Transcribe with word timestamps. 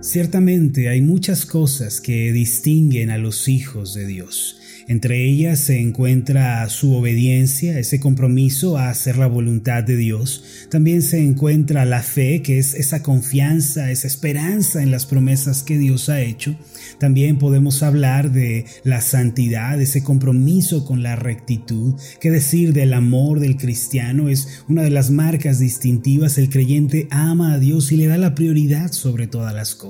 Ciertamente 0.00 0.88
hay 0.88 1.02
muchas 1.02 1.44
cosas 1.44 2.00
que 2.00 2.32
distinguen 2.32 3.10
a 3.10 3.18
los 3.18 3.48
hijos 3.48 3.94
de 3.94 4.06
Dios. 4.06 4.58
Entre 4.88 5.28
ellas 5.28 5.58
se 5.60 5.80
encuentra 5.80 6.66
su 6.70 6.94
obediencia, 6.94 7.78
ese 7.78 8.00
compromiso 8.00 8.78
a 8.78 8.88
hacer 8.88 9.18
la 9.18 9.26
voluntad 9.26 9.84
de 9.84 9.96
Dios. 9.96 10.42
También 10.70 11.02
se 11.02 11.18
encuentra 11.18 11.84
la 11.84 12.02
fe, 12.02 12.40
que 12.40 12.58
es 12.58 12.72
esa 12.72 13.02
confianza, 13.02 13.90
esa 13.90 14.06
esperanza 14.06 14.82
en 14.82 14.90
las 14.90 15.04
promesas 15.04 15.62
que 15.62 15.76
Dios 15.76 16.08
ha 16.08 16.22
hecho. 16.22 16.56
También 16.98 17.38
podemos 17.38 17.82
hablar 17.82 18.32
de 18.32 18.64
la 18.82 19.02
santidad, 19.02 19.78
ese 19.78 20.02
compromiso 20.02 20.86
con 20.86 21.02
la 21.02 21.16
rectitud. 21.16 21.94
Que 22.18 22.30
decir 22.30 22.72
del 22.72 22.94
amor 22.94 23.40
del 23.40 23.58
cristiano 23.58 24.30
es 24.30 24.62
una 24.68 24.82
de 24.82 24.90
las 24.90 25.10
marcas 25.10 25.58
distintivas. 25.58 26.38
El 26.38 26.48
creyente 26.48 27.08
ama 27.10 27.52
a 27.52 27.58
Dios 27.58 27.92
y 27.92 27.98
le 27.98 28.06
da 28.06 28.16
la 28.16 28.34
prioridad 28.34 28.90
sobre 28.92 29.26
todas 29.26 29.54
las 29.54 29.74
cosas. 29.74 29.87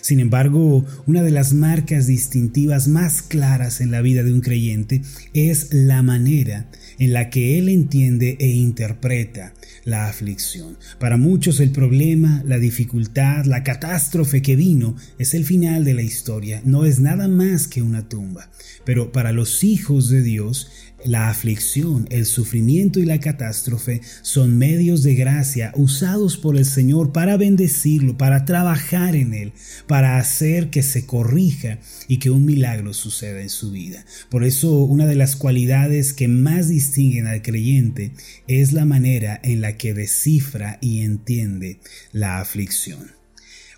Sin 0.00 0.18
embargo, 0.18 0.84
una 1.06 1.22
de 1.22 1.30
las 1.30 1.52
marcas 1.52 2.06
distintivas 2.06 2.88
más 2.88 3.22
claras 3.22 3.80
en 3.80 3.90
la 3.90 4.00
vida 4.00 4.22
de 4.22 4.32
un 4.32 4.40
creyente 4.40 5.02
es 5.34 5.72
la 5.72 6.02
manera 6.02 6.70
en 6.98 7.12
la 7.12 7.30
que 7.30 7.58
él 7.58 7.68
entiende 7.68 8.36
e 8.40 8.48
interpreta 8.48 9.54
la 9.84 10.08
aflicción. 10.08 10.78
Para 10.98 11.16
muchos 11.16 11.60
el 11.60 11.70
problema, 11.70 12.42
la 12.46 12.58
dificultad, 12.58 13.44
la 13.44 13.62
catástrofe 13.62 14.42
que 14.42 14.56
vino 14.56 14.96
es 15.18 15.34
el 15.34 15.44
final 15.44 15.84
de 15.84 15.94
la 15.94 16.02
historia, 16.02 16.62
no 16.64 16.84
es 16.84 17.00
nada 17.00 17.28
más 17.28 17.68
que 17.68 17.82
una 17.82 18.08
tumba. 18.08 18.50
Pero 18.84 19.12
para 19.12 19.32
los 19.32 19.64
hijos 19.64 20.08
de 20.08 20.22
Dios, 20.22 20.70
la 21.04 21.28
aflicción, 21.28 22.06
el 22.10 22.26
sufrimiento 22.26 23.00
y 23.00 23.04
la 23.04 23.20
catástrofe 23.20 24.00
son 24.22 24.58
medios 24.58 25.02
de 25.02 25.14
gracia 25.14 25.72
usados 25.74 26.36
por 26.36 26.56
el 26.56 26.64
Señor 26.64 27.12
para 27.12 27.36
bendecirlo, 27.36 28.16
para 28.16 28.44
trabajar 28.44 29.16
en 29.16 29.34
él, 29.34 29.52
para 29.86 30.18
hacer 30.18 30.70
que 30.70 30.82
se 30.82 31.06
corrija 31.06 31.78
y 32.08 32.18
que 32.18 32.30
un 32.30 32.44
milagro 32.44 32.94
suceda 32.94 33.40
en 33.40 33.50
su 33.50 33.72
vida. 33.72 34.04
Por 34.28 34.44
eso 34.44 34.84
una 34.84 35.06
de 35.06 35.16
las 35.16 35.36
cualidades 35.36 36.12
que 36.12 36.28
más 36.28 36.68
distinguen 36.68 37.26
al 37.26 37.42
creyente 37.42 38.12
es 38.46 38.72
la 38.72 38.84
manera 38.84 39.40
en 39.42 39.60
la 39.60 39.76
que 39.76 39.94
descifra 39.94 40.78
y 40.80 41.00
entiende 41.00 41.80
la 42.12 42.40
aflicción. 42.40 43.19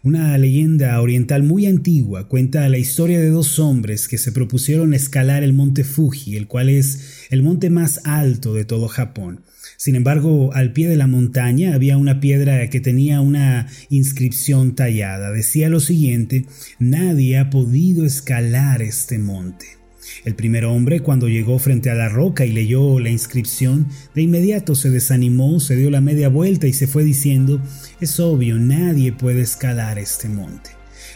Una 0.05 0.37
leyenda 0.37 1.01
oriental 1.01 1.45
muy 1.45 1.67
antigua 1.67 2.27
cuenta 2.27 2.69
la 2.69 2.79
historia 2.79 3.21
de 3.21 3.31
dos 3.31 3.61
hombres 3.61 4.09
que 4.09 4.19
se 4.19 4.33
propusieron 4.33 4.95
escalar 4.95 5.45
el 5.45 5.53
monte 5.53 5.85
Fuji, 5.85 6.37
el 6.37 6.49
cual 6.49 6.71
es 6.71 7.29
el 7.31 7.45
monte 7.45 7.71
más 7.71 8.01
alto 8.05 8.53
de 8.53 8.65
todo 8.65 8.89
Japón. 8.89 9.45
Sin 9.77 9.95
embargo, 9.95 10.53
al 10.55 10.73
pie 10.73 10.89
de 10.89 10.97
la 10.97 11.07
montaña 11.07 11.73
había 11.73 11.99
una 11.99 12.19
piedra 12.19 12.69
que 12.69 12.81
tenía 12.81 13.21
una 13.21 13.69
inscripción 13.91 14.75
tallada. 14.75 15.31
Decía 15.31 15.69
lo 15.69 15.79
siguiente, 15.79 16.47
nadie 16.81 17.39
ha 17.39 17.49
podido 17.49 18.05
escalar 18.05 18.83
este 18.83 19.21
monte. 19.21 19.82
El 20.25 20.35
primer 20.35 20.65
hombre, 20.65 21.01
cuando 21.01 21.29
llegó 21.29 21.59
frente 21.59 21.91
a 21.91 21.95
la 21.95 22.09
roca 22.09 22.45
y 22.45 22.53
leyó 22.53 22.99
la 22.99 23.11
inscripción, 23.11 23.87
de 24.15 24.23
inmediato 24.23 24.75
se 24.75 24.91
desanimó, 24.91 25.61
se 25.61 25.77
dio 25.77 25.91
la 25.91 26.01
media 26.01 26.29
vuelta 26.29 26.67
y 26.67 26.73
se 26.73 26.87
fue 26.87 27.05
diciendo, 27.05 27.61
es 28.01 28.21
obvio, 28.21 28.59
nadie 28.59 29.13
puede 29.13 29.43
escalar 29.43 29.99
este 29.99 30.29
monte. 30.29 30.71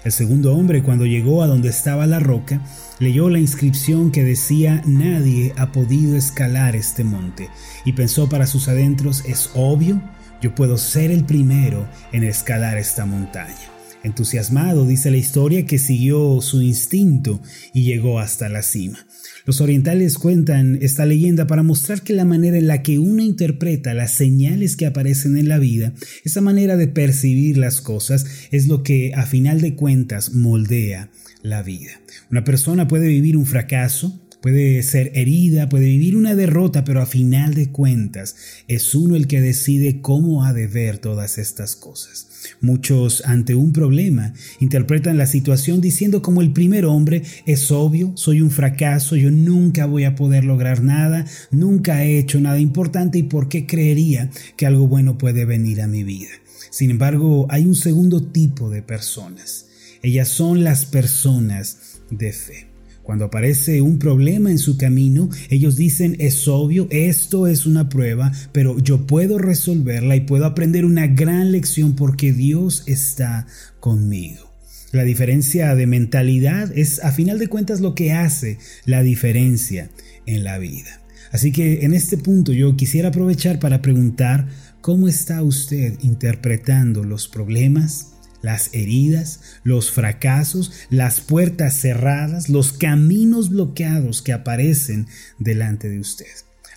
El 0.04 0.12
segundo 0.12 0.54
hombre, 0.54 0.82
cuando 0.82 1.04
llegó 1.04 1.42
a 1.42 1.48
donde 1.48 1.68
estaba 1.68 2.06
la 2.06 2.20
roca, 2.20 2.60
leyó 3.00 3.28
la 3.28 3.40
inscripción 3.40 4.12
que 4.12 4.22
decía 4.22 4.82
nadie 4.86 5.52
ha 5.56 5.72
podido 5.72 6.16
escalar 6.16 6.76
este 6.76 7.02
monte 7.02 7.48
y 7.84 7.92
pensó 7.92 8.28
para 8.28 8.46
sus 8.46 8.68
adentros, 8.68 9.24
es 9.26 9.50
obvio, 9.54 10.00
yo 10.40 10.54
puedo 10.54 10.76
ser 10.76 11.10
el 11.10 11.24
primero 11.24 11.88
en 12.12 12.22
escalar 12.22 12.78
esta 12.78 13.04
montaña. 13.04 13.75
Entusiasmado, 14.06 14.86
dice 14.86 15.10
la 15.10 15.16
historia, 15.16 15.66
que 15.66 15.78
siguió 15.78 16.40
su 16.40 16.62
instinto 16.62 17.42
y 17.74 17.82
llegó 17.82 18.20
hasta 18.20 18.48
la 18.48 18.62
cima. 18.62 19.04
Los 19.44 19.60
orientales 19.60 20.16
cuentan 20.16 20.78
esta 20.80 21.04
leyenda 21.06 21.48
para 21.48 21.64
mostrar 21.64 22.02
que 22.02 22.12
la 22.12 22.24
manera 22.24 22.56
en 22.56 22.68
la 22.68 22.82
que 22.82 23.00
uno 23.00 23.22
interpreta 23.22 23.94
las 23.94 24.12
señales 24.12 24.76
que 24.76 24.86
aparecen 24.86 25.36
en 25.36 25.48
la 25.48 25.58
vida, 25.58 25.92
esa 26.24 26.40
manera 26.40 26.76
de 26.76 26.86
percibir 26.86 27.58
las 27.58 27.80
cosas, 27.80 28.26
es 28.52 28.68
lo 28.68 28.84
que 28.84 29.12
a 29.14 29.26
final 29.26 29.60
de 29.60 29.74
cuentas 29.74 30.32
moldea 30.32 31.10
la 31.42 31.64
vida. 31.64 32.00
Una 32.30 32.44
persona 32.44 32.86
puede 32.86 33.08
vivir 33.08 33.36
un 33.36 33.44
fracaso, 33.44 34.25
puede 34.46 34.80
ser 34.84 35.10
herida, 35.16 35.68
puede 35.68 35.86
vivir 35.86 36.16
una 36.16 36.36
derrota, 36.36 36.84
pero 36.84 37.02
a 37.02 37.06
final 37.06 37.54
de 37.54 37.72
cuentas 37.72 38.36
es 38.68 38.94
uno 38.94 39.16
el 39.16 39.26
que 39.26 39.40
decide 39.40 40.00
cómo 40.00 40.44
ha 40.44 40.52
de 40.52 40.68
ver 40.68 40.98
todas 40.98 41.38
estas 41.38 41.74
cosas. 41.74 42.28
Muchos 42.60 43.24
ante 43.26 43.56
un 43.56 43.72
problema 43.72 44.34
interpretan 44.60 45.18
la 45.18 45.26
situación 45.26 45.80
diciendo 45.80 46.22
como 46.22 46.42
el 46.42 46.52
primer 46.52 46.84
hombre 46.84 47.24
es 47.44 47.72
obvio, 47.72 48.12
soy 48.14 48.40
un 48.40 48.52
fracaso, 48.52 49.16
yo 49.16 49.32
nunca 49.32 49.86
voy 49.86 50.04
a 50.04 50.14
poder 50.14 50.44
lograr 50.44 50.80
nada, 50.80 51.26
nunca 51.50 52.04
he 52.04 52.16
hecho 52.16 52.40
nada 52.40 52.60
importante 52.60 53.18
y 53.18 53.24
por 53.24 53.48
qué 53.48 53.66
creería 53.66 54.30
que 54.56 54.64
algo 54.64 54.86
bueno 54.86 55.18
puede 55.18 55.44
venir 55.44 55.82
a 55.82 55.88
mi 55.88 56.04
vida. 56.04 56.30
Sin 56.70 56.92
embargo, 56.92 57.48
hay 57.50 57.66
un 57.66 57.74
segundo 57.74 58.22
tipo 58.22 58.70
de 58.70 58.82
personas. 58.82 59.66
Ellas 60.02 60.28
son 60.28 60.62
las 60.62 60.84
personas 60.84 61.98
de 62.10 62.32
fe. 62.32 62.75
Cuando 63.06 63.26
aparece 63.26 63.82
un 63.82 64.00
problema 64.00 64.50
en 64.50 64.58
su 64.58 64.76
camino, 64.76 65.30
ellos 65.48 65.76
dicen, 65.76 66.16
es 66.18 66.48
obvio, 66.48 66.88
esto 66.90 67.46
es 67.46 67.64
una 67.64 67.88
prueba, 67.88 68.32
pero 68.50 68.80
yo 68.80 69.06
puedo 69.06 69.38
resolverla 69.38 70.16
y 70.16 70.22
puedo 70.22 70.44
aprender 70.44 70.84
una 70.84 71.06
gran 71.06 71.52
lección 71.52 71.94
porque 71.94 72.32
Dios 72.32 72.82
está 72.88 73.46
conmigo. 73.78 74.52
La 74.90 75.04
diferencia 75.04 75.76
de 75.76 75.86
mentalidad 75.86 76.76
es 76.76 76.98
a 77.04 77.12
final 77.12 77.38
de 77.38 77.46
cuentas 77.46 77.80
lo 77.80 77.94
que 77.94 78.12
hace 78.12 78.58
la 78.86 79.04
diferencia 79.04 79.88
en 80.26 80.42
la 80.42 80.58
vida. 80.58 81.00
Así 81.30 81.52
que 81.52 81.84
en 81.84 81.94
este 81.94 82.16
punto 82.16 82.52
yo 82.52 82.74
quisiera 82.74 83.10
aprovechar 83.10 83.60
para 83.60 83.82
preguntar 83.82 84.48
cómo 84.80 85.06
está 85.06 85.44
usted 85.44 85.96
interpretando 86.02 87.04
los 87.04 87.28
problemas, 87.28 88.15
las 88.42 88.74
heridas, 88.74 89.40
los 89.64 89.90
fracasos, 89.90 90.72
las 90.90 91.20
puertas 91.20 91.74
cerradas, 91.74 92.48
los 92.48 92.72
caminos 92.72 93.50
bloqueados 93.50 94.22
que 94.22 94.32
aparecen 94.32 95.06
delante 95.38 95.88
de 95.88 96.00
usted. 96.00 96.26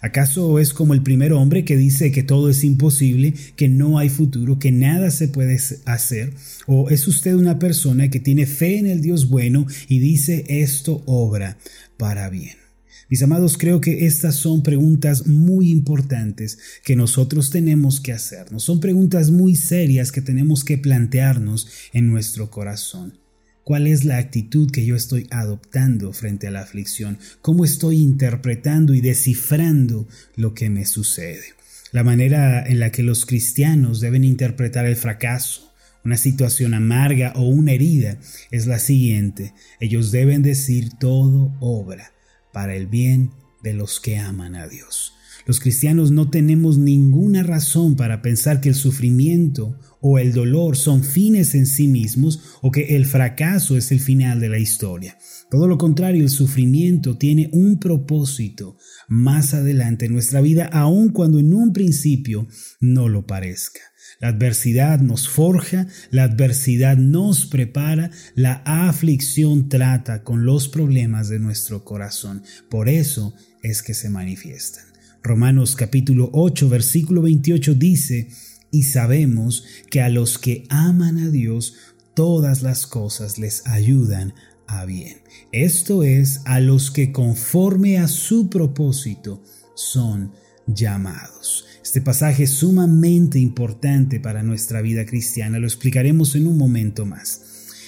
¿Acaso 0.02 0.60
es 0.60 0.74
como 0.74 0.94
el 0.94 1.04
primer 1.04 1.34
hombre 1.34 1.66
que 1.66 1.76
dice 1.76 2.12
que 2.12 2.24
todo 2.24 2.50
es 2.50 2.64
imposible, 2.64 3.34
que 3.58 3.68
no 3.68 3.98
hay 3.98 4.08
futuro, 4.08 4.58
que 4.58 4.72
nada 4.72 5.12
se 5.12 5.28
puede 5.28 5.60
hacer? 5.86 6.34
¿O 6.68 6.90
es 6.90 7.08
usted 7.08 7.34
una 7.34 7.60
persona 7.60 8.10
que 8.10 8.22
tiene 8.22 8.46
fe 8.46 8.78
en 8.78 8.88
el 8.88 9.02
Dios 9.02 9.30
bueno 9.30 9.68
y 9.90 10.00
dice 10.00 10.46
esto 10.48 11.04
obra 11.06 11.58
para 11.98 12.30
bien? 12.30 12.69
Mis 13.10 13.24
amados, 13.24 13.58
creo 13.58 13.82
que 13.82 14.06
estas 14.06 14.36
son 14.36 14.62
preguntas 14.62 15.26
muy 15.26 15.72
importantes 15.72 16.60
que 16.84 16.96
nosotros 16.96 17.50
tenemos 17.50 18.00
que 18.00 18.14
hacernos. 18.14 18.64
Son 18.64 18.80
preguntas 18.80 19.32
muy 19.32 19.56
serias 19.56 20.12
que 20.12 20.22
tenemos 20.22 20.64
que 20.64 20.78
plantearnos 20.78 21.68
en 21.92 22.06
nuestro 22.06 22.52
corazón. 22.52 23.18
¿Cuál 23.64 23.88
es 23.88 24.06
la 24.06 24.18
actitud 24.18 24.70
que 24.70 24.86
yo 24.86 24.96
estoy 24.96 25.26
adoptando 25.32 26.14
frente 26.14 26.46
a 26.46 26.52
la 26.52 26.62
aflicción? 26.62 27.18
¿Cómo 27.42 27.66
estoy 27.66 27.98
interpretando 27.98 28.94
y 28.94 29.02
descifrando 29.02 30.08
lo 30.36 30.54
que 30.54 30.70
me 30.70 30.86
sucede? 30.86 31.56
La 31.92 32.04
manera 32.04 32.64
en 32.64 32.80
la 32.80 32.92
que 32.92 33.02
los 33.02 33.26
cristianos 33.26 34.02
deben 34.02 34.24
interpretar 34.24 34.86
el 34.86 34.96
fracaso, 34.96 35.74
una 36.06 36.18
situación 36.18 36.76
amarga 36.76 37.34
o 37.36 37.48
una 37.48 37.72
herida 37.72 38.20
es 38.52 38.68
la 38.68 38.78
siguiente. 38.78 39.56
Ellos 39.80 40.12
deben 40.12 40.44
decir 40.44 40.92
todo 41.00 41.56
obra 41.60 42.12
para 42.60 42.76
el 42.76 42.88
bien 42.88 43.32
de 43.62 43.72
los 43.72 44.02
que 44.02 44.20
aman 44.20 44.54
a 44.58 44.68
Dios. 44.68 45.14
Los 45.50 45.60
cristianos 45.60 46.12
no 46.12 46.30
tenemos 46.30 46.78
ninguna 46.78 47.42
razón 47.42 47.96
para 47.96 48.22
pensar 48.22 48.62
que 48.62 48.70
el 48.70 48.76
sufrimiento 48.76 49.80
o 50.00 50.20
el 50.20 50.32
dolor 50.32 50.78
son 50.78 51.04
fines 51.04 51.56
en 51.56 51.66
sí 51.66 51.88
mismos 51.88 52.60
o 52.62 52.70
que 52.70 52.96
el 52.96 53.08
fracaso 53.08 53.76
es 53.76 53.92
el 53.92 54.00
final 54.00 54.40
de 54.40 54.50
la 54.50 54.60
historia. 54.60 55.18
Todo 55.50 55.68
lo 55.68 55.80
contrario, 55.80 56.22
el 56.22 56.30
sufrimiento 56.30 57.18
tiene 57.18 57.50
un 57.52 57.80
propósito 57.80 58.78
más 59.08 59.56
adelante 59.56 60.06
en 60.06 60.14
nuestra 60.14 60.40
vida, 60.40 60.70
aun 60.72 61.10
cuando 61.10 61.40
en 61.40 61.52
un 61.52 61.74
principio 61.74 62.48
no 62.80 63.10
lo 63.10 63.26
parezca. 63.26 63.82
La 64.20 64.28
adversidad 64.28 65.00
nos 65.00 65.30
forja, 65.30 65.88
la 66.12 66.26
adversidad 66.26 66.96
nos 66.96 67.48
prepara, 67.48 68.12
la 68.36 68.62
aflicción 68.66 69.68
trata 69.68 70.22
con 70.22 70.46
los 70.46 70.68
problemas 70.68 71.28
de 71.28 71.40
nuestro 71.40 71.84
corazón. 71.84 72.44
Por 72.70 72.88
eso 72.88 73.34
es 73.64 73.82
que 73.82 73.96
se 73.96 74.12
manifiestan. 74.12 74.89
Romanos 75.22 75.76
capítulo 75.76 76.30
8 76.34 76.70
versículo 76.70 77.22
28 77.22 77.74
dice, 77.76 78.30
y 78.72 78.84
sabemos 78.84 79.66
que 79.90 80.02
a 80.02 80.10
los 80.10 80.38
que 80.38 80.66
aman 80.70 81.18
a 81.18 81.30
Dios, 81.30 81.76
todas 82.14 82.62
las 82.62 82.88
cosas 82.88 83.38
les 83.38 83.66
ayudan 83.68 84.34
a 84.68 84.86
bien. 84.86 85.18
Esto 85.52 86.04
es, 86.04 86.42
a 86.46 86.60
los 86.60 86.92
que 86.92 87.12
conforme 87.12 87.98
a 87.98 88.08
su 88.08 88.50
propósito 88.50 89.44
son 89.76 90.32
llamados. 90.68 91.66
Este 91.84 92.02
pasaje 92.02 92.44
es 92.44 92.52
sumamente 92.52 93.40
importante 93.40 94.20
para 94.20 94.44
nuestra 94.44 94.82
vida 94.82 95.06
cristiana, 95.06 95.60
lo 95.60 95.68
explicaremos 95.68 96.36
en 96.36 96.48
un 96.48 96.58
momento 96.58 97.06
más. 97.06 97.42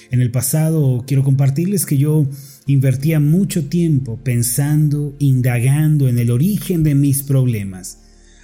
En 0.09 0.19
el 0.19 0.31
pasado 0.31 1.03
quiero 1.07 1.23
compartirles 1.23 1.85
que 1.85 1.97
yo 1.97 2.27
invertía 2.67 3.19
mucho 3.19 3.65
tiempo 3.65 4.19
pensando, 4.23 5.15
indagando 5.19 6.07
en 6.07 6.19
el 6.19 6.31
origen 6.31 6.83
de 6.83 6.95
mis 6.95 7.23
problemas. 7.23 7.97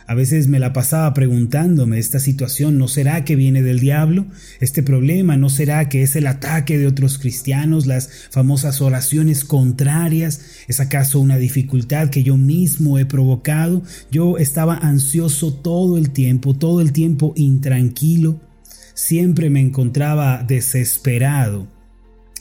A 0.09 0.15
veces 0.15 0.47
me 0.47 0.59
la 0.59 0.71
pasaba 0.71 1.13
preguntándome, 1.13 1.99
¿esta 1.99 2.19
situación 2.19 2.77
no 2.77 2.87
será 2.87 3.25
que 3.25 3.35
viene 3.35 3.61
del 3.61 3.81
diablo? 3.81 4.25
¿Este 4.61 4.81
problema 4.81 5.35
no 5.35 5.49
será 5.49 5.89
que 5.89 6.01
es 6.01 6.15
el 6.15 6.27
ataque 6.27 6.77
de 6.77 6.87
otros 6.87 7.17
cristianos, 7.17 7.85
las 7.87 8.09
famosas 8.31 8.79
oraciones 8.79 9.43
contrarias? 9.43 10.39
¿Es 10.69 10.79
acaso 10.79 11.19
una 11.19 11.37
dificultad 11.37 12.09
que 12.09 12.23
yo 12.23 12.37
mismo 12.37 12.97
he 12.97 13.05
provocado? 13.05 13.83
Yo 14.09 14.37
estaba 14.37 14.77
ansioso 14.77 15.53
todo 15.53 15.97
el 15.97 16.11
tiempo, 16.11 16.53
todo 16.53 16.79
el 16.79 16.93
tiempo 16.93 17.33
intranquilo. 17.35 18.39
Siempre 18.93 19.49
me 19.49 19.59
encontraba 19.59 20.41
desesperado 20.41 21.76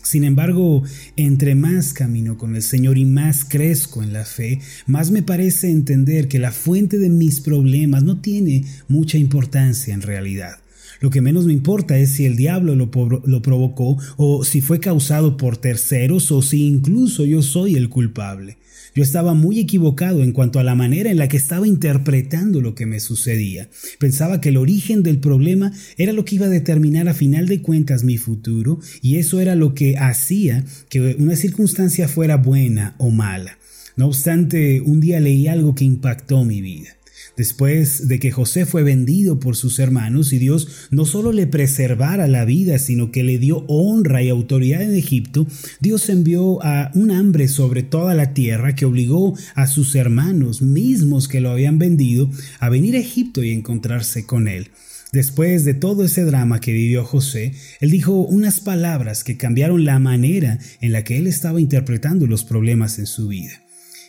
sin 0.06 0.22
embargo, 0.22 0.84
entre 1.16 1.56
más 1.56 1.92
camino 1.92 2.38
con 2.38 2.54
el 2.54 2.62
Señor 2.62 2.96
y 2.96 3.04
más 3.04 3.44
crezco 3.44 4.04
en 4.04 4.12
la 4.12 4.24
fe, 4.24 4.60
más 4.86 5.10
me 5.10 5.22
parece 5.22 5.68
entender 5.68 6.28
que 6.28 6.38
la 6.38 6.52
fuente 6.52 6.96
de 6.98 7.10
mis 7.10 7.40
problemas 7.40 8.04
no 8.04 8.20
tiene 8.20 8.64
mucha 8.86 9.18
importancia 9.18 9.92
en 9.92 10.02
realidad. 10.02 10.58
Lo 11.00 11.10
que 11.10 11.20
menos 11.20 11.44
me 11.44 11.52
importa 11.52 11.98
es 11.98 12.12
si 12.12 12.24
el 12.24 12.36
diablo 12.36 12.76
lo, 12.76 12.88
lo, 13.24 13.42
provocó 13.42 13.98
o 14.16 14.44
si 14.44 14.60
fue 14.60 14.78
causado 14.78 15.36
por 15.36 15.56
terceros 15.56 16.30
o 16.30 16.40
si 16.40 16.68
incluso 16.68 17.24
yo 17.24 17.42
soy 17.42 17.74
el 17.74 17.88
culpable. 17.88 18.58
Yo 18.96 19.02
estaba 19.02 19.34
muy 19.34 19.60
equivocado 19.60 20.22
en 20.22 20.32
cuanto 20.32 20.58
a 20.58 20.64
la 20.64 20.75
manera 20.75 21.10
en 21.10 21.19
la 21.19 21.28
que 21.28 21.37
estaba 21.37 21.69
interpretando 21.69 22.62
lo 22.62 22.75
que 22.75 22.87
me 22.87 22.98
sucedía. 22.98 23.69
Pensaba 23.98 24.40
que 24.40 24.48
el 24.48 24.56
origen 24.56 25.02
del 25.02 25.19
problema 25.19 25.70
era 25.98 26.14
lo 26.14 26.25
que 26.25 26.37
iba 26.37 26.46
a 26.46 26.48
determinar 26.48 27.06
a 27.06 27.12
final 27.12 27.46
de 27.46 27.60
cuentas 27.60 28.04
mi 28.04 28.16
futuro 28.16 28.81
y 29.02 29.19
eso 29.19 29.38
era 29.38 29.54
lo 29.54 29.75
que 29.75 29.98
hacía 29.98 30.64
que 30.88 31.14
una 31.19 31.37
circunstancia 31.37 32.08
fuera 32.08 32.38
buena 32.38 32.94
o 32.96 33.10
mala. 33.10 33.58
No 33.96 34.06
obstante, 34.06 34.81
un 34.81 35.00
día 35.00 35.20
leí 35.20 35.46
algo 35.46 35.75
que 35.75 35.84
impactó 35.84 36.46
mi 36.46 36.62
vida. 36.62 36.96
Después 37.36 38.08
de 38.08 38.18
que 38.18 38.30
José 38.30 38.64
fue 38.64 38.82
vendido 38.82 39.38
por 39.38 39.56
sus 39.56 39.78
hermanos 39.78 40.32
y 40.32 40.38
Dios 40.38 40.88
no 40.90 41.04
solo 41.04 41.32
le 41.32 41.46
preservara 41.46 42.26
la 42.28 42.46
vida, 42.46 42.78
sino 42.78 43.12
que 43.12 43.24
le 43.24 43.38
dio 43.38 43.66
honra 43.68 44.22
y 44.22 44.30
autoridad 44.30 44.80
en 44.80 44.94
Egipto, 44.94 45.46
Dios 45.80 46.08
envió 46.08 46.64
a 46.64 46.90
un 46.94 47.10
hambre 47.10 47.48
sobre 47.48 47.82
toda 47.82 48.14
la 48.14 48.32
tierra 48.32 48.74
que 48.74 48.86
obligó 48.86 49.36
a 49.54 49.66
sus 49.66 49.94
hermanos 49.94 50.62
mismos 50.62 51.28
que 51.28 51.42
lo 51.42 51.50
habían 51.50 51.78
vendido 51.78 52.30
a 52.58 52.70
venir 52.70 52.96
a 52.96 53.00
Egipto 53.00 53.42
y 53.42 53.52
encontrarse 53.52 54.24
con 54.24 54.48
él. 54.48 54.70
Después 55.12 55.64
de 55.64 55.74
todo 55.74 56.04
ese 56.04 56.24
drama 56.24 56.60
que 56.60 56.72
vivió 56.72 57.04
José, 57.04 57.52
él 57.80 57.90
dijo 57.90 58.12
unas 58.12 58.60
palabras 58.60 59.24
que 59.24 59.36
cambiaron 59.36 59.84
la 59.84 59.98
manera 59.98 60.58
en 60.80 60.92
la 60.92 61.04
que 61.04 61.18
él 61.18 61.26
estaba 61.26 61.60
interpretando 61.60 62.26
los 62.26 62.44
problemas 62.44 62.98
en 62.98 63.06
su 63.06 63.28
vida. 63.28 63.65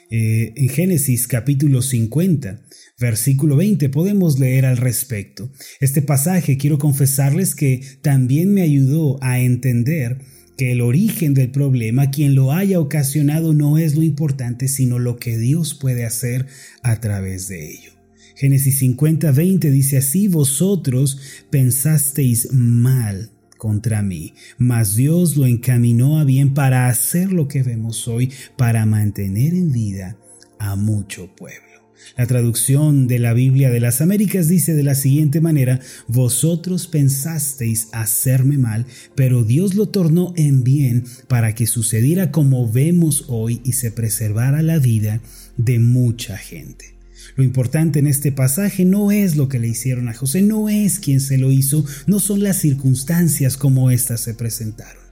Eh, 0.10 0.54
en 0.56 0.70
Génesis 0.70 1.28
capítulo 1.28 1.82
50, 1.82 2.62
versículo 2.98 3.58
20 3.58 3.90
podemos 3.90 4.40
leer 4.40 4.66
al 4.66 4.78
respecto. 4.78 5.52
Este 5.82 6.02
pasaje 6.02 6.58
quiero 6.58 6.78
confesarles 6.78 7.56
que 7.56 7.82
también 8.02 8.54
me 8.54 8.62
ayudó 8.62 9.18
a 9.22 9.40
entender 9.40 10.20
que 10.58 10.72
el 10.72 10.82
origen 10.82 11.34
del 11.34 11.52
problema, 11.52 12.10
quien 12.10 12.36
lo 12.36 12.54
haya 12.54 12.80
ocasionado, 12.80 13.54
no 13.54 13.78
es 13.78 13.96
lo 13.96 14.04
importante, 14.04 14.70
sino 14.70 14.98
lo 14.98 15.18
que 15.18 15.38
Dios 15.38 15.74
puede 15.74 16.06
hacer 16.06 16.48
a 16.84 17.02
través 17.02 17.50
de 17.50 17.70
ello. 17.70 17.92
Génesis 18.36 18.80
50, 18.80 19.32
20 19.32 19.72
dice 19.72 19.98
así, 19.98 20.28
vosotros 20.30 21.20
pensasteis 21.50 22.54
mal 22.54 23.32
contra 23.58 24.02
mí, 24.02 24.34
mas 24.58 24.96
Dios 24.96 25.38
lo 25.38 25.46
encaminó 25.46 26.20
a 26.20 26.24
bien 26.24 26.54
para 26.54 26.88
hacer 26.88 27.32
lo 27.32 27.48
que 27.48 27.64
vemos 27.64 28.08
hoy, 28.08 28.32
para 28.56 28.86
mantener 28.86 29.54
en 29.54 29.72
vida 29.72 30.18
a 30.60 30.76
mucho 30.76 31.36
pueblo. 31.36 31.68
La 32.16 32.26
traducción 32.26 33.08
de 33.08 33.20
la 33.20 33.34
Biblia 33.34 33.70
de 33.70 33.80
las 33.80 34.02
Américas 34.02 34.48
dice 34.48 34.74
de 34.74 34.84
la 34.84 34.96
siguiente 34.96 35.42
manera, 35.42 35.80
vosotros 36.08 36.88
pensasteis 36.88 37.90
hacerme 37.92 38.58
mal, 38.58 38.86
pero 39.16 39.44
Dios 39.44 39.76
lo 39.76 39.90
tornó 39.90 40.34
en 40.36 40.64
bien 40.64 41.04
para 41.28 41.54
que 41.54 41.68
sucediera 41.68 42.32
como 42.32 42.72
vemos 42.72 43.26
hoy 43.28 43.62
y 43.64 43.74
se 43.74 43.92
preservara 43.92 44.62
la 44.62 44.80
vida 44.80 45.22
de 45.58 45.80
mucha 45.80 46.38
gente. 46.38 46.97
Lo 47.36 47.44
importante 47.44 48.00
en 48.00 48.08
este 48.08 48.32
pasaje 48.32 48.86
no 48.86 49.12
es 49.12 49.36
lo 49.36 49.50
que 49.50 49.60
le 49.60 49.68
hicieron 49.68 50.10
a 50.10 50.14
José, 50.14 50.42
no 50.42 50.70
es 50.70 51.00
quien 51.00 51.20
se 51.20 51.38
lo 51.38 51.52
hizo, 51.52 51.86
no 52.06 52.20
son 52.20 52.44
las 52.44 52.58
circunstancias 52.58 53.58
como 53.58 53.92
éstas 53.92 54.22
se 54.22 54.34
presentaron. 54.34 55.04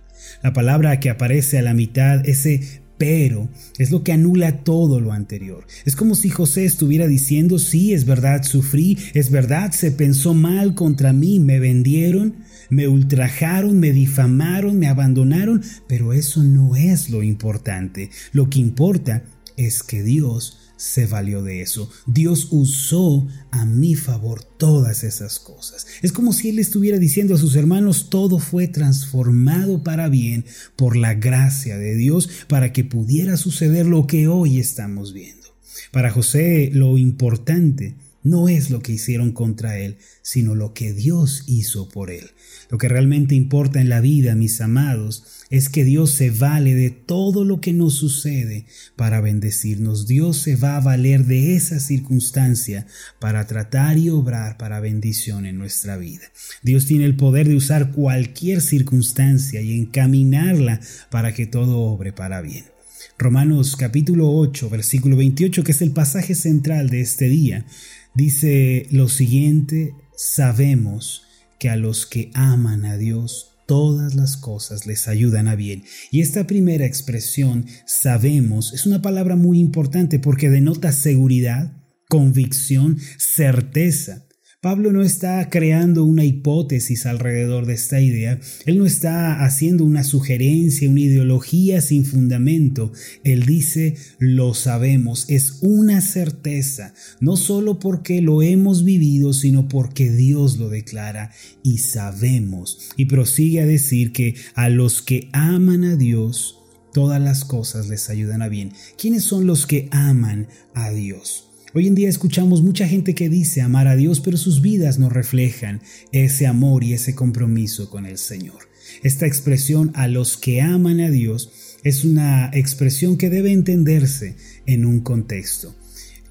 La 0.42 0.54
palabra 0.54 1.00
que 1.00 1.10
aparece 1.10 1.58
a 1.58 1.62
la 1.62 1.74
mitad, 1.74 2.28
ese 2.28 2.84
pero 2.98 3.50
es 3.78 3.92
lo 3.92 4.04
que 4.04 4.14
anula 4.14 4.64
todo 4.64 5.00
lo 5.00 5.12
anterior. 5.12 5.66
Es 5.86 5.96
como 5.96 6.16
si 6.16 6.30
José 6.30 6.66
estuviera 6.66 7.08
diciendo, 7.08 7.60
sí, 7.60 7.94
es 7.94 8.06
verdad, 8.06 8.44
sufrí, 8.44 8.98
es 9.14 9.32
verdad, 9.32 9.72
se 9.72 9.92
pensó 9.92 10.34
mal 10.34 10.76
contra 10.76 11.14
mí, 11.14 11.40
me 11.40 11.60
vendieron, 11.60 12.36
me 12.70 12.88
ultrajaron, 12.88 13.80
me 13.80 13.92
difamaron, 13.92 14.80
me 14.80 14.88
abandonaron, 14.88 15.62
pero 15.88 16.14
eso 16.14 16.44
no 16.44 16.76
es 16.76 17.10
lo 17.10 17.22
importante. 17.24 18.10
Lo 18.32 18.50
que 18.50 18.60
importa 18.60 19.24
es 19.58 19.84
que 19.84 20.04
Dios 20.04 20.65
se 20.78 21.06
valió 21.06 21.42
de 21.44 21.62
eso. 21.62 21.90
Dios 22.06 22.50
usó 22.52 23.28
a 23.52 23.66
mi 23.66 23.96
favor 23.96 24.44
todas 24.44 25.04
esas 25.04 25.40
cosas. 25.40 25.88
Es 26.02 26.12
como 26.12 26.34
si 26.34 26.50
Él 26.50 26.60
estuviera 26.60 26.98
diciendo 26.98 27.36
a 27.36 27.38
sus 27.38 27.56
hermanos, 27.56 28.10
todo 28.10 28.40
fue 28.40 28.68
transformado 28.68 29.84
para 29.84 30.10
bien 30.10 30.46
por 30.76 30.96
la 30.96 31.14
gracia 31.14 31.78
de 31.78 31.96
Dios 31.96 32.30
para 32.48 32.74
que 32.74 32.84
pudiera 32.84 33.38
suceder 33.38 33.86
lo 33.86 34.08
que 34.08 34.28
hoy 34.28 34.60
estamos 34.60 35.14
viendo. 35.14 35.46
Para 35.92 36.12
José 36.12 36.70
lo 36.74 36.98
importante 36.98 37.96
no 38.26 38.50
es 38.50 38.72
lo 38.72 38.82
que 38.82 38.92
hicieron 38.92 39.32
contra 39.32 39.78
él, 39.78 39.98
sino 40.24 40.56
lo 40.56 40.74
que 40.74 40.94
Dios 40.94 41.44
hizo 41.46 41.88
por 41.90 42.10
él. 42.10 42.32
Lo 42.72 42.80
que 42.80 42.90
realmente 42.90 43.36
importa 43.36 43.80
en 43.80 43.88
la 43.88 44.02
vida, 44.02 44.34
mis 44.36 44.62
amados, 44.62 45.46
es 45.52 45.70
que 45.70 45.86
Dios 45.86 46.10
se 46.10 46.32
vale 46.32 46.74
de 46.74 46.90
todo 46.90 47.46
lo 47.46 47.62
que 47.62 47.72
nos 47.72 47.94
sucede 47.94 48.66
para 48.96 49.22
bendecirnos. 49.22 50.08
Dios 50.08 50.38
se 50.38 50.56
va 50.56 50.76
a 50.76 50.82
valer 50.82 51.26
de 51.26 51.56
esa 51.56 51.80
circunstancia 51.80 52.88
para 53.20 53.46
tratar 53.46 54.00
y 54.00 54.10
obrar 54.10 54.58
para 54.58 54.80
bendición 54.80 55.46
en 55.46 55.60
nuestra 55.60 55.96
vida. 55.96 56.24
Dios 56.64 56.88
tiene 56.88 57.06
el 57.06 57.16
poder 57.16 57.48
de 57.48 57.56
usar 57.56 57.92
cualquier 57.92 58.62
circunstancia 58.62 59.62
y 59.62 59.78
encaminarla 59.78 60.82
para 61.12 61.34
que 61.34 61.46
todo 61.46 61.78
obre 61.78 62.12
para 62.12 62.42
bien. 62.42 62.75
Romanos 63.18 63.78
capítulo 63.78 64.30
8, 64.30 64.70
versículo 64.70 65.16
28, 65.16 65.64
que 65.64 65.72
es 65.72 65.82
el 65.82 65.92
pasaje 65.92 66.36
central 66.36 66.90
de 66.90 67.00
este 67.00 67.30
día, 67.30 67.66
dice 68.14 68.88
lo 68.92 69.08
siguiente, 69.08 69.96
sabemos 70.18 71.24
que 71.58 71.70
a 71.70 71.78
los 71.78 72.06
que 72.06 72.30
aman 72.34 72.84
a 72.84 72.98
Dios, 72.98 73.54
todas 73.68 74.16
las 74.16 74.36
cosas 74.36 74.86
les 74.86 75.08
ayudan 75.08 75.48
a 75.48 75.56
bien. 75.56 75.84
Y 76.12 76.20
esta 76.20 76.46
primera 76.46 76.86
expresión, 76.86 77.68
sabemos, 77.86 78.74
es 78.74 78.86
una 78.86 79.02
palabra 79.02 79.38
muy 79.38 79.60
importante 79.60 80.20
porque 80.20 80.50
denota 80.50 80.92
seguridad, 80.92 81.72
convicción, 82.10 83.00
certeza. 83.18 84.25
Pablo 84.66 84.92
no 84.92 85.04
está 85.04 85.48
creando 85.52 86.04
una 86.04 86.26
hipótesis 86.26 87.06
alrededor 87.06 87.68
de 87.68 87.76
esta 87.76 88.02
idea, 88.02 88.40
él 88.66 88.80
no 88.80 88.88
está 88.88 89.46
haciendo 89.46 89.86
una 89.86 90.04
sugerencia, 90.04 90.90
una 90.90 91.02
ideología 91.02 91.82
sin 91.82 92.04
fundamento, 92.04 92.92
él 93.24 93.46
dice 93.46 93.96
lo 94.18 94.56
sabemos, 94.56 95.26
es 95.28 95.60
una 95.62 96.02
certeza, 96.02 96.96
no 97.20 97.38
solo 97.38 97.78
porque 97.78 98.22
lo 98.22 98.42
hemos 98.42 98.84
vivido, 98.84 99.34
sino 99.34 99.68
porque 99.68 100.10
Dios 100.10 100.58
lo 100.58 100.70
declara 100.70 101.32
y 101.62 101.78
sabemos. 101.78 102.90
Y 102.98 103.06
prosigue 103.06 103.62
a 103.62 103.68
decir 103.68 104.14
que 104.14 104.34
a 104.56 104.70
los 104.70 105.04
que 105.04 105.30
aman 105.32 105.84
a 105.84 105.96
Dios, 105.96 106.58
todas 106.92 107.22
las 107.22 107.46
cosas 107.46 107.88
les 107.88 108.10
ayudan 108.10 108.42
a 108.42 108.48
bien. 108.48 108.72
¿Quiénes 108.98 109.26
son 109.26 109.46
los 109.46 109.68
que 109.68 109.90
aman 109.92 110.48
a 110.74 110.90
Dios? 110.90 111.45
Hoy 111.78 111.88
en 111.88 111.96
día 111.96 112.08
escuchamos 112.08 112.62
mucha 112.62 112.88
gente 112.88 113.16
que 113.16 113.28
dice 113.28 113.60
amar 113.60 113.90
a 113.90 113.98
Dios, 113.98 114.22
pero 114.22 114.38
sus 114.38 114.62
vidas 114.62 114.98
no 114.98 115.10
reflejan 115.10 115.82
ese 116.14 116.48
amor 116.48 116.86
y 116.86 116.94
ese 116.94 117.16
compromiso 117.16 117.90
con 117.90 118.06
el 118.06 118.18
Señor. 118.18 118.70
Esta 119.04 119.28
expresión 119.28 119.92
a 119.94 120.08
los 120.08 120.38
que 120.38 120.62
aman 120.62 121.02
a 121.02 121.10
Dios 121.10 121.52
es 121.84 122.06
una 122.06 122.50
expresión 122.54 123.18
que 123.18 123.30
debe 123.30 123.52
entenderse 123.52 124.38
en 124.66 124.86
un 124.86 125.02
contexto. 125.02 125.76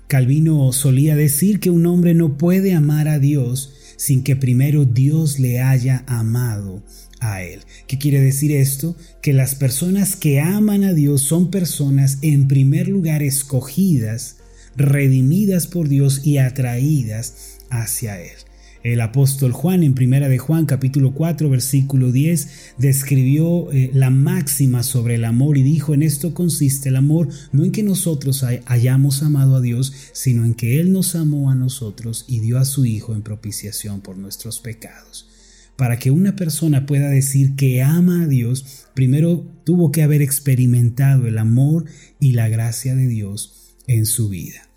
Calvino 0.09 0.73
solía 0.73 1.15
decir 1.15 1.61
que 1.61 1.69
un 1.69 1.85
hombre 1.85 2.15
no 2.15 2.39
puede 2.39 2.73
amar 2.73 3.07
a 3.07 3.19
Dios 3.19 3.75
sin 3.99 4.25
que 4.25 4.37
primero 4.37 4.87
Dios 4.87 5.39
le 5.39 5.61
haya 5.61 6.05
amado 6.07 6.83
a 7.21 7.43
él. 7.43 7.61
¿Qué 7.87 7.99
quiere 7.99 8.23
decir 8.23 8.51
esto? 8.51 8.97
Que 9.21 9.35
las 9.35 9.55
personas 9.55 10.17
que 10.17 10.41
aman 10.41 10.85
a 10.85 10.95
Dios 10.95 11.21
son 11.21 11.51
personas 11.51 12.17
en 12.23 12.49
primer 12.49 12.89
lugar 12.89 13.23
escogidas 13.23 14.37
redimidas 14.77 15.67
por 15.67 15.89
Dios 15.89 16.27
y 16.27 16.39
atraídas 16.39 17.59
hacia 17.71 18.21
Él. 18.21 18.37
El 18.85 19.01
apóstol 19.01 19.53
Juan 19.53 19.83
en 19.83 19.95
Primera 19.95 20.29
de 20.29 20.37
Juan 20.37 20.67
capítulo 20.67 21.15
4 21.15 21.49
versículo 21.49 22.13
10 22.13 22.75
describió 22.77 23.73
eh, 23.73 23.91
la 23.95 24.11
máxima 24.11 24.83
sobre 24.83 25.15
el 25.15 25.25
amor 25.25 25.57
y 25.57 25.63
dijo 25.63 25.95
en 25.95 26.03
esto 26.03 26.35
consiste 26.35 26.91
el 26.91 26.97
amor 26.97 27.31
no 27.51 27.65
en 27.65 27.73
que 27.73 27.83
nosotros 27.83 28.45
hayamos 28.67 29.23
amado 29.23 29.57
a 29.57 29.63
Dios 29.63 29.95
sino 30.13 30.45
en 30.45 30.53
que 30.53 30.81
Él 30.81 30.93
nos 30.93 31.15
amó 31.15 31.51
a 31.51 31.55
nosotros 31.55 32.27
y 32.29 32.41
dio 32.41 32.59
a 32.59 32.67
su 32.67 32.85
Hijo 32.85 33.15
en 33.15 33.23
propiciación 33.23 34.03
por 34.03 34.19
nuestros 34.19 34.61
pecados. 34.61 35.31
Para 35.77 35.99
que 35.99 36.11
una 36.11 36.37
persona 36.37 36.85
pueda 36.85 37.09
decir 37.09 37.57
que 37.57 37.83
ama 37.83 38.25
a 38.25 38.27
Dios, 38.27 38.87
primero 38.93 39.47
tuvo 39.65 39.93
que 39.93 40.03
haber 40.03 40.21
experimentado 40.21 41.27
el 41.27 41.39
amor 41.39 41.87
y 42.21 42.33
la 42.33 42.49
gracia 42.49 42.95
de 42.95 43.07
Dios 43.07 43.64
en 43.87 44.07
su 44.07 44.29
vida. 44.29 44.69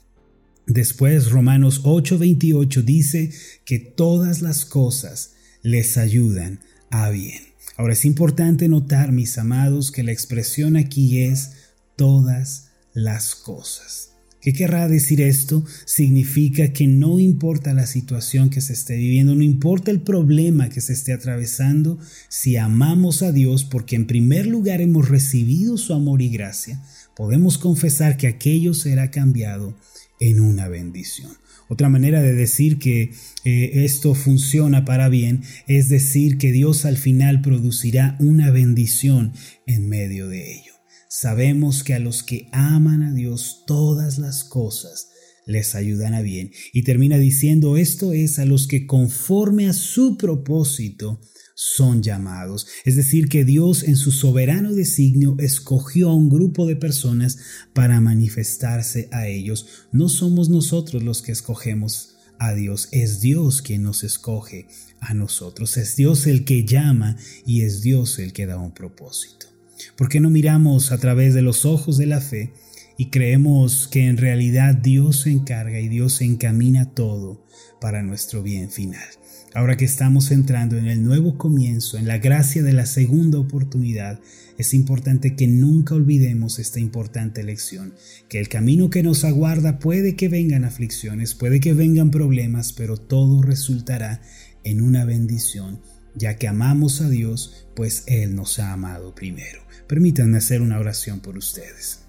Después 0.65 1.31
Romanos 1.31 1.81
8:28 1.83 2.83
dice 2.83 3.31
que 3.65 3.79
todas 3.79 4.41
las 4.41 4.65
cosas 4.65 5.33
les 5.61 5.97
ayudan 5.97 6.59
a 6.89 7.09
bien. 7.09 7.41
Ahora 7.77 7.93
es 7.93 8.05
importante 8.05 8.67
notar, 8.67 9.11
mis 9.11 9.37
amados, 9.37 9.91
que 9.91 10.03
la 10.03 10.11
expresión 10.11 10.75
aquí 10.75 11.19
es 11.19 11.51
todas 11.95 12.69
las 12.93 13.35
cosas. 13.35 14.13
¿Qué 14.41 14.53
querrá 14.53 14.87
decir 14.87 15.19
esto? 15.19 15.65
Significa 15.85 16.71
que 16.71 16.87
no 16.87 17.19
importa 17.19 17.73
la 17.73 17.85
situación 17.85 18.49
que 18.49 18.61
se 18.61 18.73
esté 18.73 18.95
viviendo, 18.95 19.35
no 19.35 19.43
importa 19.43 19.91
el 19.91 20.01
problema 20.01 20.69
que 20.69 20.79
se 20.79 20.93
esté 20.93 21.11
atravesando, 21.11 21.99
si 22.29 22.55
amamos 22.55 23.23
a 23.23 23.31
Dios 23.31 23.63
porque 23.63 23.95
en 23.95 24.07
primer 24.07 24.47
lugar 24.47 24.79
hemos 24.79 25.09
recibido 25.09 25.77
su 25.77 25.93
amor 25.93 26.21
y 26.21 26.29
gracia, 26.29 26.81
podemos 27.17 27.57
confesar 27.57 28.15
que 28.15 28.27
aquello 28.27 28.75
será 28.75 29.09
cambiado 29.09 29.75
en 30.19 30.39
una 30.39 30.67
bendición. 30.67 31.31
Otra 31.67 31.89
manera 31.89 32.21
de 32.21 32.33
decir 32.33 32.77
que 32.77 33.11
eh, 33.43 33.71
esto 33.83 34.13
funciona 34.13 34.85
para 34.85 35.09
bien 35.09 35.41
es 35.67 35.89
decir 35.89 36.37
que 36.37 36.51
Dios 36.51 36.85
al 36.85 36.95
final 36.95 37.41
producirá 37.41 38.15
una 38.19 38.51
bendición 38.51 39.33
en 39.65 39.89
medio 39.89 40.29
de 40.29 40.53
ello. 40.53 40.73
Sabemos 41.09 41.83
que 41.83 41.93
a 41.93 41.99
los 41.99 42.23
que 42.23 42.47
aman 42.51 43.03
a 43.03 43.13
Dios 43.13 43.63
todas 43.65 44.17
las 44.17 44.43
cosas 44.43 45.09
les 45.45 45.75
ayudan 45.75 46.13
a 46.13 46.21
bien. 46.21 46.51
Y 46.71 46.83
termina 46.83 47.17
diciendo 47.17 47.77
esto 47.77 48.13
es 48.13 48.37
a 48.37 48.45
los 48.45 48.67
que 48.67 48.85
conforme 48.85 49.67
a 49.67 49.73
su 49.73 50.17
propósito 50.17 51.19
son 51.59 52.03
llamados. 52.03 52.67
Es 52.85 52.95
decir, 52.95 53.29
que 53.29 53.43
Dios 53.43 53.81
en 53.81 53.95
su 53.95 54.11
soberano 54.11 54.73
designio 54.73 55.35
escogió 55.39 56.09
a 56.09 56.13
un 56.13 56.29
grupo 56.29 56.67
de 56.67 56.75
personas 56.75 57.39
para 57.73 57.99
manifestarse 57.99 59.09
a 59.11 59.27
ellos. 59.27 59.65
No 59.91 60.07
somos 60.07 60.49
nosotros 60.49 61.01
los 61.01 61.23
que 61.23 61.31
escogemos 61.31 62.15
a 62.37 62.53
Dios, 62.53 62.89
es 62.91 63.21
Dios 63.21 63.63
quien 63.63 63.81
nos 63.81 64.03
escoge 64.03 64.67
a 64.99 65.15
nosotros, 65.15 65.77
es 65.77 65.95
Dios 65.95 66.27
el 66.27 66.45
que 66.45 66.63
llama 66.63 67.17
y 67.47 67.63
es 67.63 67.81
Dios 67.81 68.19
el 68.19 68.33
que 68.33 68.45
da 68.45 68.59
un 68.59 68.71
propósito. 68.71 69.47
¿Por 69.95 70.09
qué 70.09 70.19
no 70.19 70.29
miramos 70.29 70.91
a 70.91 70.99
través 70.99 71.33
de 71.33 71.41
los 71.41 71.65
ojos 71.65 71.97
de 71.97 72.05
la 72.05 72.21
fe 72.21 72.53
y 72.97 73.09
creemos 73.09 73.87
que 73.87 74.07
en 74.07 74.17
realidad 74.17 74.75
Dios 74.75 75.21
se 75.21 75.31
encarga 75.31 75.79
y 75.79 75.87
Dios 75.87 76.21
encamina 76.21 76.93
todo 76.93 77.45
para 77.79 78.01
nuestro 78.01 78.43
bien 78.43 78.71
final? 78.71 79.07
Ahora 79.53 79.77
que 79.77 79.85
estamos 79.85 80.31
entrando 80.31 80.77
en 80.77 80.87
el 80.87 81.03
nuevo 81.03 81.37
comienzo, 81.37 81.97
en 81.97 82.07
la 82.07 82.17
gracia 82.17 82.61
de 82.63 82.73
la 82.73 82.85
segunda 82.85 83.39
oportunidad, 83.39 84.19
es 84.57 84.73
importante 84.73 85.35
que 85.35 85.47
nunca 85.47 85.95
olvidemos 85.95 86.59
esta 86.59 86.79
importante 86.79 87.43
lección, 87.43 87.93
que 88.29 88.39
el 88.39 88.49
camino 88.49 88.89
que 88.89 89.03
nos 89.03 89.23
aguarda 89.23 89.79
puede 89.79 90.15
que 90.15 90.29
vengan 90.29 90.63
aflicciones, 90.63 91.35
puede 91.35 91.59
que 91.59 91.73
vengan 91.73 92.11
problemas, 92.11 92.73
pero 92.73 92.97
todo 92.97 93.41
resultará 93.41 94.21
en 94.63 94.81
una 94.81 95.05
bendición, 95.05 95.81
ya 96.15 96.35
que 96.35 96.47
amamos 96.47 97.01
a 97.01 97.09
Dios, 97.09 97.67
pues 97.75 98.03
Él 98.07 98.35
nos 98.35 98.59
ha 98.59 98.73
amado 98.73 99.15
primero. 99.15 99.61
Permítanme 99.87 100.37
hacer 100.37 100.61
una 100.61 100.79
oración 100.79 101.19
por 101.19 101.37
ustedes. 101.37 102.06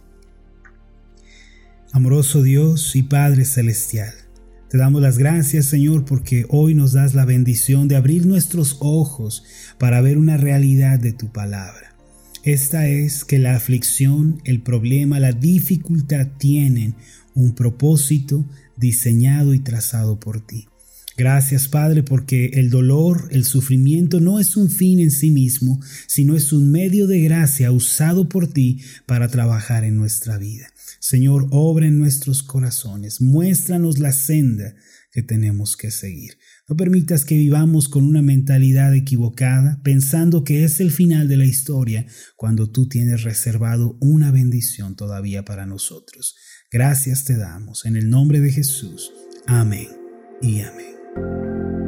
Amoroso 1.92 2.42
Dios 2.42 2.95
y 2.97 3.02
Padre 3.02 3.47
Celestial, 3.47 4.12
te 4.68 4.76
damos 4.76 5.00
las 5.00 5.16
gracias, 5.16 5.64
Señor, 5.64 6.04
porque 6.04 6.45
hoy 6.50 6.75
nos 6.75 6.92
das 6.92 7.14
la 7.14 7.25
bendición 7.25 7.88
de 7.88 7.97
abrir 7.97 8.26
nuestros 8.26 8.76
ojos 8.80 9.42
para 9.78 10.02
ver 10.02 10.18
una 10.18 10.37
realidad 10.37 10.99
de 10.99 11.14
tu 11.14 11.33
palabra. 11.33 11.97
Esta 12.45 12.88
es 12.88 13.25
que 13.25 13.38
la 13.38 13.57
aflicción, 13.57 14.42
el 14.45 14.61
problema, 14.61 15.18
la 15.18 15.33
dificultad 15.33 16.28
tienen 16.37 16.95
un 17.35 17.54
propósito 17.54 18.45
diseñado 18.76 19.54
y 19.54 19.61
trazado 19.61 20.21
por 20.21 20.47
ti. 20.47 20.67
Gracias 21.18 21.66
Padre 21.66 22.04
porque 22.04 22.46
el 22.54 22.70
dolor, 22.70 23.26
el 23.32 23.44
sufrimiento 23.44 24.20
no 24.20 24.38
es 24.38 24.56
un 24.56 24.70
fin 24.70 25.00
en 25.00 25.10
sí 25.10 25.32
mismo, 25.32 25.80
sino 26.06 26.37
es 26.37 26.52
un 26.52 26.70
medio 26.70 27.08
de 27.08 27.20
gracia 27.20 27.72
usado 27.72 28.28
por 28.28 28.46
ti 28.46 28.82
para 29.04 29.26
trabajar 29.26 29.82
en 29.82 29.96
nuestra 29.96 30.38
vida. 30.38 30.68
Señor, 31.00 31.48
obra 31.50 31.88
en 31.88 31.98
nuestros 31.98 32.44
corazones, 32.44 33.20
muéstranos 33.20 33.98
la 33.98 34.12
senda 34.12 34.76
que 35.10 35.25
tenemos 35.25 35.76
que 35.76 35.90
seguir. 35.90 36.38
No 36.68 36.76
permitas 36.76 37.25
que 37.25 37.37
vivamos 37.37 37.88
con 37.88 38.04
una 38.04 38.22
mentalidad 38.22 38.94
equivocada, 38.94 39.80
pensando 39.82 40.44
que 40.44 40.62
es 40.62 40.78
el 40.78 40.92
final 40.92 41.26
de 41.26 41.37
la 41.37 41.46
historia, 41.46 42.06
cuando 42.37 42.70
tú 42.70 42.88
tienes 42.88 43.25
reservado 43.25 43.98
una 44.00 44.30
bendición 44.30 44.94
todavía 44.94 45.44
para 45.44 45.66
nosotros. 45.66 46.37
Gracias 46.70 47.25
te 47.25 47.37
damos 47.37 47.87
en 47.87 47.96
el 47.96 48.08
nombre 48.08 48.40
de 48.40 48.52
Jesús. 48.52 49.10
Amén 49.48 49.88
y 50.40 50.60
amén. 50.60 50.98
thank 51.18 51.82
you 51.82 51.88